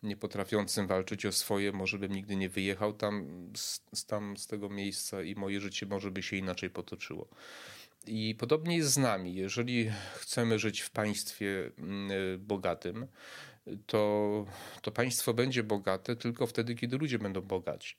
nie 0.02 0.16
potrafiącym 0.16 0.86
walczyć 0.86 1.26
o 1.26 1.32
swoje, 1.32 1.72
może 1.72 1.98
bym 1.98 2.12
nigdy 2.12 2.36
nie 2.36 2.48
wyjechał 2.48 2.92
tam 2.92 3.26
z, 3.56 4.06
tam 4.06 4.36
z 4.36 4.46
tego 4.46 4.68
miejsca 4.68 5.22
i 5.22 5.34
moje 5.34 5.60
życie 5.60 5.86
może 5.86 6.10
by 6.10 6.22
się 6.22 6.36
inaczej 6.36 6.70
potoczyło. 6.70 7.28
I 8.06 8.34
podobnie 8.38 8.76
jest 8.76 8.90
z 8.90 8.96
nami. 8.96 9.34
Jeżeli 9.34 9.90
chcemy 10.14 10.58
żyć 10.58 10.80
w 10.80 10.90
państwie 10.90 11.70
mm, 11.78 12.10
bogatym, 12.38 13.06
to, 13.86 14.44
to 14.82 14.90
państwo 14.90 15.34
będzie 15.34 15.62
bogate 15.62 16.16
tylko 16.16 16.46
wtedy, 16.46 16.74
kiedy 16.74 16.98
ludzie 16.98 17.18
będą 17.18 17.40
bogaci. 17.40 17.96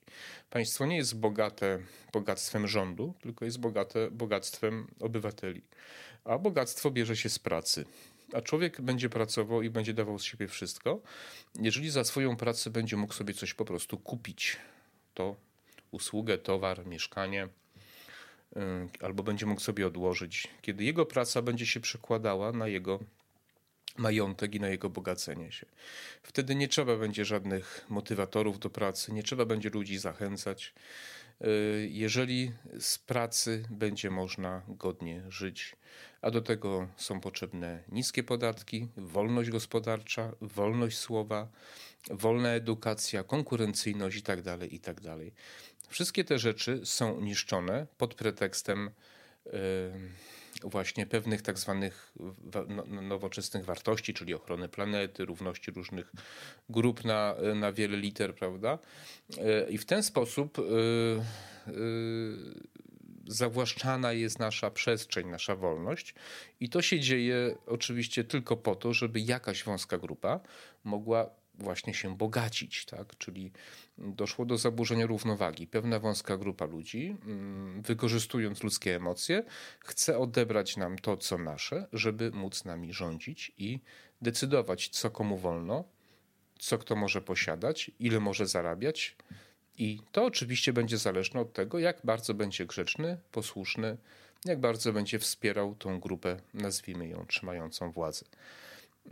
Państwo 0.49 0.85
nie 0.85 0.97
jest 0.97 1.19
bogate 1.19 1.79
bogactwem 2.13 2.67
rządu, 2.67 3.13
tylko 3.21 3.45
jest 3.45 3.59
bogate 3.59 4.11
bogactwem 4.11 4.87
obywateli. 4.99 5.61
A 6.25 6.37
bogactwo 6.37 6.91
bierze 6.91 7.15
się 7.15 7.29
z 7.29 7.39
pracy. 7.39 7.85
A 8.33 8.41
człowiek 8.41 8.81
będzie 8.81 9.09
pracował 9.09 9.61
i 9.61 9.69
będzie 9.69 9.93
dawał 9.93 10.19
z 10.19 10.23
siebie 10.23 10.47
wszystko, 10.47 10.99
jeżeli 11.59 11.89
za 11.89 12.03
swoją 12.03 12.37
pracę 12.37 12.69
będzie 12.69 12.97
mógł 12.97 13.13
sobie 13.13 13.33
coś 13.33 13.53
po 13.53 13.65
prostu 13.65 13.97
kupić. 13.97 14.57
To 15.13 15.35
usługę, 15.91 16.37
towar, 16.37 16.87
mieszkanie, 16.87 17.47
y, 18.57 18.59
albo 19.01 19.23
będzie 19.23 19.45
mógł 19.45 19.61
sobie 19.61 19.87
odłożyć, 19.87 20.47
kiedy 20.61 20.83
jego 20.83 21.05
praca 21.05 21.41
będzie 21.41 21.65
się 21.65 21.79
przekładała 21.79 22.51
na 22.51 22.67
jego 22.67 22.99
majątek 23.97 24.55
i 24.55 24.59
na 24.59 24.67
jego 24.67 24.89
bogacenie 24.89 25.51
się. 25.51 25.65
Wtedy 26.23 26.55
nie 26.55 26.67
trzeba 26.67 26.97
będzie 26.97 27.25
żadnych 27.25 27.85
motywatorów 27.89 28.59
do 28.59 28.69
pracy, 28.69 29.13
nie 29.13 29.23
trzeba 29.23 29.45
będzie 29.45 29.69
ludzi 29.69 29.97
zachęcać. 29.97 30.73
Y, 31.41 31.87
jeżeli 31.91 32.51
z 32.79 32.97
pracy 32.97 33.63
będzie 33.69 34.09
można 34.09 34.61
godnie 34.67 35.23
żyć, 35.29 35.75
a 36.21 36.31
do 36.31 36.41
tego 36.41 36.87
są 36.97 37.19
potrzebne 37.19 37.83
niskie 37.91 38.23
podatki, 38.23 38.87
wolność 38.97 39.49
gospodarcza, 39.49 40.31
wolność 40.41 40.97
słowa, 40.97 41.47
wolna 42.09 42.49
edukacja, 42.49 43.23
konkurencyjność 43.23 44.17
itd., 44.17 44.57
tak 44.57 44.71
itd. 44.71 45.01
Tak 45.01 45.19
Wszystkie 45.89 46.23
te 46.23 46.39
rzeczy 46.39 46.81
są 46.83 47.21
niszczone 47.21 47.87
pod 47.97 48.15
pretekstem 48.15 48.91
y, 49.47 49.51
właśnie 50.65 51.05
pewnych 51.05 51.41
tak 51.41 51.59
zwanych 51.59 52.13
no, 52.67 52.83
no, 52.87 53.01
nowoczesnych 53.01 53.65
wartości, 53.65 54.13
czyli 54.13 54.33
ochrony 54.33 54.69
planety, 54.69 55.25
równości 55.25 55.71
różnych 55.71 56.11
grup 56.69 57.05
na, 57.05 57.35
na 57.55 57.73
wiele 57.73 57.97
liter, 57.97 58.35
prawda? 58.35 58.79
E, 59.37 59.69
I 59.69 59.77
w 59.77 59.85
ten 59.85 60.03
sposób 60.03 60.59
e, 60.59 60.61
e, 60.61 61.73
zawłaszczana 63.27 64.13
jest 64.13 64.39
nasza 64.39 64.71
przestrzeń, 64.71 65.27
nasza 65.27 65.55
wolność. 65.55 66.15
I 66.59 66.69
to 66.69 66.81
się 66.81 66.99
dzieje 66.99 67.55
oczywiście 67.65 68.23
tylko 68.23 68.57
po 68.57 68.75
to, 68.75 68.93
żeby 68.93 69.19
jakaś 69.19 69.63
wąska 69.63 69.97
grupa 69.97 70.39
mogła 70.83 71.29
właśnie 71.59 71.93
się 71.93 72.17
bogacić, 72.17 72.85
tak? 72.85 73.17
czyli 73.17 73.51
doszło 73.97 74.45
do 74.45 74.57
zaburzenia 74.57 75.05
równowagi. 75.05 75.67
Pewna 75.67 75.99
wąska 75.99 76.37
grupa 76.37 76.65
ludzi, 76.65 77.17
mm, 77.25 77.81
wykorzystując 77.81 78.63
ludzkie 78.63 78.95
emocje, 78.95 79.43
chce 79.79 80.17
odebrać 80.17 80.77
nam 80.77 80.97
to, 80.97 81.17
co 81.17 81.37
nasze, 81.37 81.87
żeby 81.93 82.31
móc 82.31 82.65
nami 82.65 82.93
rządzić 82.93 83.51
i 83.57 83.79
decydować, 84.21 84.89
co 84.89 85.11
komu 85.11 85.37
wolno, 85.37 85.83
co 86.59 86.77
kto 86.77 86.95
może 86.95 87.21
posiadać, 87.21 87.91
ile 87.99 88.19
może 88.19 88.47
zarabiać. 88.47 89.15
I 89.77 89.99
to 90.11 90.25
oczywiście 90.25 90.73
będzie 90.73 90.97
zależne 90.97 91.39
od 91.39 91.53
tego, 91.53 91.79
jak 91.79 92.01
bardzo 92.03 92.33
będzie 92.33 92.65
grzeczny, 92.65 93.17
posłuszny, 93.31 93.97
jak 94.45 94.59
bardzo 94.59 94.93
będzie 94.93 95.19
wspierał 95.19 95.75
tą 95.75 95.99
grupę, 95.99 96.39
nazwijmy 96.53 97.07
ją, 97.07 97.25
trzymającą 97.27 97.91
władzę. 97.91 98.25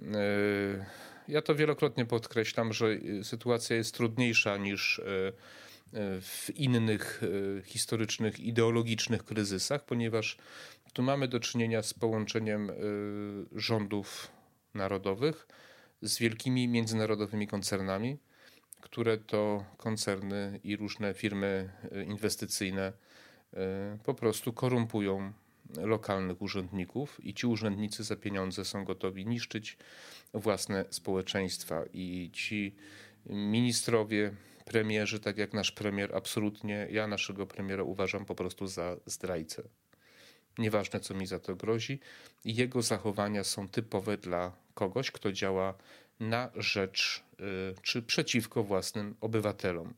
Yy 0.01 0.85
ja 1.27 1.41
to 1.41 1.55
wielokrotnie 1.55 2.05
podkreślam, 2.05 2.73
że 2.73 2.87
y, 2.87 3.23
sytuacja 3.23 3.75
jest 3.75 3.95
trudniejsza 3.95 4.57
niż 4.57 4.99
y, 4.99 5.03
y, 5.03 5.33
w 6.21 6.49
innych 6.55 7.21
historycznych, 7.65 8.39
ideologicznych 8.39 9.23
kryzysach, 9.23 9.85
ponieważ 9.85 10.37
tu 10.93 11.03
mamy 11.03 11.27
do 11.27 11.39
czynienia 11.39 11.83
z 11.83 11.93
połączeniem 11.93 12.71
rządów 13.55 14.31
narodowych 14.73 15.47
z 16.01 16.17
wielkimi 16.17 16.67
międzynarodowymi 16.67 17.47
koncernami, 17.47 18.17
które 18.81 19.17
to 19.17 19.65
koncerny 19.77 20.59
i 20.63 20.75
różne 20.75 21.13
firmy 21.13 21.69
inwestycyjne 22.07 22.93
po 24.03 24.13
prostu 24.13 24.53
korumpują 24.53 25.33
lokalnych 25.77 26.41
urzędników 26.41 27.25
i 27.25 27.33
ci 27.33 27.47
urzędnicy 27.47 28.03
za 28.03 28.15
pieniądze 28.15 28.65
są 28.65 28.85
gotowi 28.85 29.25
niszczyć 29.25 29.77
własne 30.33 30.85
społeczeństwa. 30.89 31.83
I 31.93 32.29
ci 32.33 32.75
ministrowie, 33.25 34.35
premierzy, 34.65 35.19
tak 35.19 35.37
jak 35.37 35.53
nasz 35.53 35.71
premier, 35.71 36.15
absolutnie 36.15 36.87
ja 36.91 37.07
naszego 37.07 37.47
premiera 37.47 37.83
uważam 37.83 38.25
po 38.25 38.35
prostu 38.35 38.67
za 38.67 38.97
zdrajcę. 39.05 39.63
Nieważne, 40.57 40.99
co 40.99 41.13
mi 41.13 41.27
za 41.27 41.39
to 41.39 41.55
grozi, 41.55 41.99
jego 42.45 42.81
zachowania 42.81 43.43
są 43.43 43.69
typowe 43.69 44.17
dla 44.17 44.51
kogoś, 44.73 45.11
kto 45.11 45.31
działa 45.31 45.73
na 46.19 46.51
rzecz 46.55 47.23
y, 47.39 47.43
czy 47.81 48.01
przeciwko 48.01 48.63
własnym 48.63 49.15
obywatelom 49.21 49.93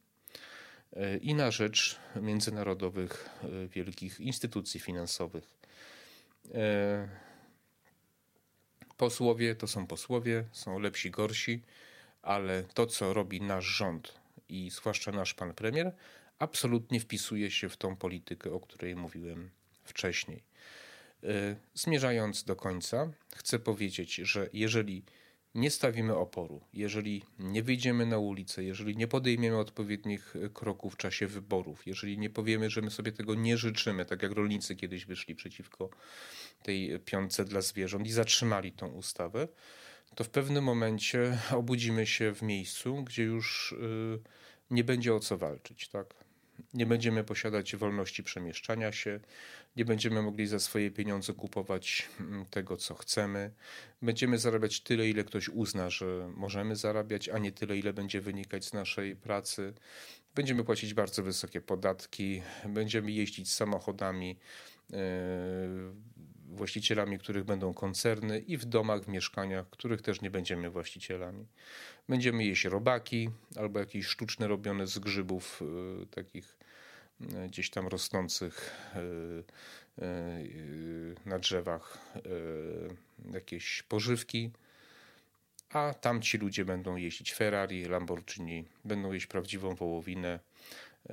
i 1.21 1.33
na 1.33 1.51
rzecz 1.51 1.99
międzynarodowych 2.21 3.29
y, 3.43 3.67
wielkich 3.67 4.19
instytucji 4.19 4.79
finansowych. 4.79 5.55
Posłowie 8.97 9.55
to 9.55 9.67
są 9.67 9.87
posłowie, 9.87 10.43
są 10.51 10.79
lepsi, 10.79 11.11
gorsi, 11.11 11.61
ale 12.21 12.63
to, 12.63 12.85
co 12.85 13.13
robi 13.13 13.41
nasz 13.41 13.65
rząd 13.65 14.19
i 14.49 14.69
zwłaszcza 14.69 15.11
nasz 15.11 15.33
pan 15.33 15.53
premier, 15.53 15.95
absolutnie 16.39 16.99
wpisuje 16.99 17.51
się 17.51 17.69
w 17.69 17.77
tą 17.77 17.95
politykę, 17.95 18.51
o 18.51 18.59
której 18.59 18.95
mówiłem 18.95 19.49
wcześniej. 19.83 20.43
E, 21.23 21.55
zmierzając 21.73 22.43
do 22.43 22.55
końca, 22.55 23.11
chcę 23.35 23.59
powiedzieć, 23.59 24.15
że 24.15 24.49
jeżeli 24.53 25.03
nie 25.55 25.71
stawimy 25.71 26.15
oporu, 26.15 26.61
jeżeli 26.73 27.23
nie 27.39 27.63
wyjdziemy 27.63 28.05
na 28.05 28.17
ulicę, 28.17 28.63
jeżeli 28.63 28.97
nie 28.97 29.07
podejmiemy 29.07 29.57
odpowiednich 29.57 30.33
kroków 30.53 30.93
w 30.93 30.97
czasie 30.97 31.27
wyborów, 31.27 31.87
jeżeli 31.87 32.17
nie 32.17 32.29
powiemy, 32.29 32.69
że 32.69 32.81
my 32.81 32.91
sobie 32.91 33.11
tego 33.11 33.35
nie 33.35 33.57
życzymy, 33.57 34.05
tak 34.05 34.23
jak 34.23 34.31
rolnicy 34.31 34.75
kiedyś 34.75 35.05
wyszli 35.05 35.35
przeciwko 35.35 35.89
tej 36.63 36.99
piątce 36.99 37.45
dla 37.45 37.61
zwierząt 37.61 38.07
i 38.07 38.11
zatrzymali 38.11 38.71
tą 38.71 38.87
ustawę, 38.87 39.47
to 40.15 40.23
w 40.23 40.29
pewnym 40.29 40.63
momencie 40.63 41.37
obudzimy 41.51 42.07
się 42.07 42.35
w 42.35 42.41
miejscu, 42.41 43.03
gdzie 43.03 43.23
już 43.23 43.71
y, 43.71 44.19
nie 44.71 44.83
będzie 44.83 45.13
o 45.13 45.19
co 45.19 45.37
walczyć. 45.37 45.89
Tak? 45.89 46.24
Nie 46.73 46.85
będziemy 46.85 47.23
posiadać 47.23 47.75
wolności 47.75 48.23
przemieszczania 48.23 48.91
się, 48.91 49.19
nie 49.75 49.85
będziemy 49.85 50.21
mogli 50.21 50.47
za 50.47 50.59
swoje 50.59 50.91
pieniądze 50.91 51.33
kupować 51.33 52.09
mm, 52.19 52.45
tego, 52.45 52.77
co 52.77 52.95
chcemy. 52.95 53.51
Będziemy 54.01 54.37
zarabiać 54.37 54.81
tyle, 54.81 55.09
ile 55.09 55.23
ktoś 55.23 55.49
uzna, 55.49 55.89
że 55.89 56.31
możemy 56.35 56.75
zarabiać, 56.75 57.29
a 57.29 57.37
nie 57.37 57.51
tyle, 57.51 57.77
ile 57.77 57.93
będzie 57.93 58.21
wynikać 58.21 58.65
z 58.65 58.73
naszej 58.73 59.15
pracy. 59.15 59.73
Będziemy 60.35 60.63
płacić 60.63 60.93
bardzo 60.93 61.23
wysokie 61.23 61.61
podatki, 61.61 62.41
będziemy 62.65 63.11
jeździć 63.11 63.51
samochodami 63.51 64.37
yy, 64.89 64.97
właścicielami 66.55 67.19
których 67.19 67.43
będą 67.43 67.73
koncerny 67.73 68.39
i 68.39 68.57
w 68.57 68.65
domach, 68.65 69.01
w 69.03 69.07
mieszkaniach, 69.07 69.69
których 69.69 70.01
też 70.01 70.21
nie 70.21 70.31
będziemy 70.31 70.69
właścicielami. 70.69 71.47
Będziemy 72.09 72.45
jeść 72.45 72.65
robaki 72.65 73.29
albo 73.55 73.79
jakieś 73.79 74.05
sztuczne 74.05 74.47
robione 74.47 74.87
z 74.87 74.99
grzybów 74.99 75.61
y, 76.03 76.05
takich 76.07 76.57
y, 77.21 77.47
gdzieś 77.47 77.69
tam 77.69 77.87
rosnących 77.87 78.71
y, 78.95 79.43
na 81.25 81.39
drzewach 81.39 81.97
jakieś 83.33 83.83
pożywki, 83.83 84.51
a 85.69 85.93
tamci 85.93 86.37
ludzie 86.37 86.65
będą 86.65 86.95
jeździć 86.95 87.33
Ferrari, 87.33 87.85
Lamborghini, 87.85 88.65
będą 88.85 89.11
jeść 89.11 89.27
prawdziwą 89.27 89.75
wołowinę, 89.75 90.39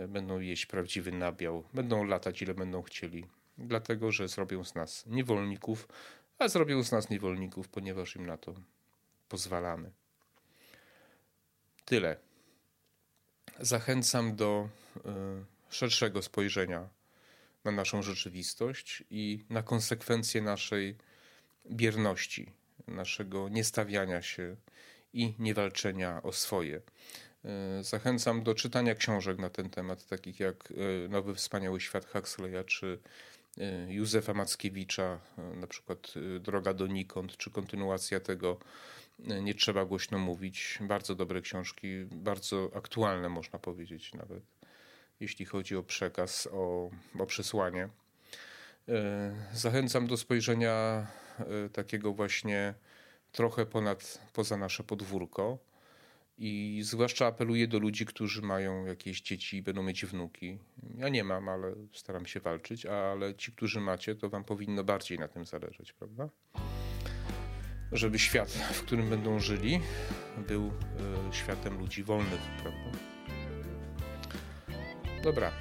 będą 0.08 0.40
jeść 0.40 0.66
prawdziwy 0.66 1.12
nabiał, 1.12 1.64
będą 1.74 2.04
latać 2.04 2.42
ile 2.42 2.54
będą 2.54 2.82
chcieli 2.82 3.24
dlatego 3.58 4.12
że 4.12 4.28
zrobią 4.28 4.64
z 4.64 4.74
nas 4.74 5.06
niewolników, 5.06 5.88
a 6.38 6.48
zrobią 6.48 6.82
z 6.82 6.92
nas 6.92 7.10
niewolników, 7.10 7.68
ponieważ 7.68 8.16
im 8.16 8.26
na 8.26 8.36
to 8.36 8.54
pozwalamy. 9.28 9.90
Tyle. 11.92 12.16
Zachęcam 13.60 14.36
do 14.36 14.68
y, 14.96 15.00
szerszego 15.70 16.22
spojrzenia 16.22 16.88
na 17.64 17.70
naszą 17.70 18.02
rzeczywistość 18.02 19.04
i 19.10 19.44
na 19.50 19.62
konsekwencje 19.62 20.42
naszej 20.42 20.96
bierności, 21.70 22.52
naszego 22.86 23.48
niestawiania 23.48 24.22
się 24.22 24.56
i 25.12 25.34
niewalczenia 25.38 26.22
o 26.22 26.32
swoje. 26.32 26.76
Y, 27.80 27.84
zachęcam 27.84 28.42
do 28.42 28.54
czytania 28.54 28.94
książek 28.94 29.38
na 29.38 29.50
ten 29.50 29.70
temat, 29.70 30.06
takich 30.06 30.40
jak 30.40 30.70
y, 30.70 31.08
Nowy 31.08 31.34
Wspaniały 31.34 31.80
Świat 31.80 32.06
Huxleya 32.06 32.64
czy 32.66 32.98
Józefa 33.88 34.34
Mackiewicza, 34.34 35.20
na 35.54 35.66
przykład 35.66 36.14
Droga 36.40 36.74
donikąd, 36.74 37.36
czy 37.36 37.50
kontynuacja 37.50 38.20
tego 38.20 38.58
Nie 39.42 39.54
trzeba 39.54 39.84
głośno 39.84 40.18
mówić. 40.18 40.78
Bardzo 40.80 41.14
dobre 41.14 41.40
książki, 41.40 42.04
bardzo 42.04 42.70
aktualne 42.74 43.28
można 43.28 43.58
powiedzieć 43.58 44.14
nawet, 44.14 44.42
jeśli 45.20 45.44
chodzi 45.44 45.76
o 45.76 45.82
przekaz, 45.82 46.48
o, 46.52 46.90
o 47.18 47.26
przesłanie. 47.26 47.88
Zachęcam 49.52 50.06
do 50.06 50.16
spojrzenia 50.16 51.06
takiego 51.72 52.12
właśnie 52.12 52.74
trochę 53.32 53.66
ponad, 53.66 54.28
poza 54.32 54.56
nasze 54.56 54.84
podwórko 54.84 55.58
i 56.38 56.80
zwłaszcza 56.84 57.26
apeluję 57.26 57.68
do 57.68 57.78
ludzi, 57.78 58.06
którzy 58.06 58.42
mają 58.42 58.86
jakieś 58.86 59.20
dzieci 59.20 59.56
i 59.56 59.62
będą 59.62 59.82
mieć 59.82 60.06
wnuki. 60.06 60.58
Ja 60.96 61.08
nie 61.08 61.24
mam, 61.24 61.48
ale 61.48 61.74
staram 61.92 62.26
się 62.26 62.40
walczyć, 62.40 62.86
ale 62.86 63.34
ci, 63.34 63.52
którzy 63.52 63.80
macie, 63.80 64.14
to 64.14 64.28
wam 64.28 64.44
powinno 64.44 64.84
bardziej 64.84 65.18
na 65.18 65.28
tym 65.28 65.46
zależeć, 65.46 65.92
prawda? 65.92 66.28
Żeby 67.92 68.18
świat, 68.18 68.50
w 68.50 68.82
którym 68.82 69.10
będą 69.10 69.38
żyli, 69.38 69.80
był 70.48 70.66
e, 70.66 71.32
światem 71.32 71.78
ludzi 71.78 72.02
wolnych, 72.02 72.40
prawda? 72.62 72.98
Dobra. 75.22 75.52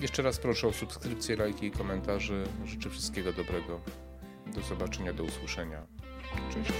Jeszcze 0.00 0.22
raz 0.22 0.38
proszę 0.38 0.68
o 0.68 0.72
subskrypcję, 0.72 1.36
lajki 1.36 1.66
i 1.66 1.70
komentarze. 1.70 2.44
Życzę 2.64 2.90
wszystkiego 2.90 3.32
dobrego. 3.32 3.80
Do 4.46 4.60
zobaczenia, 4.60 5.12
do 5.12 5.24
usłyszenia. 5.24 5.86
Cześć. 6.54 6.72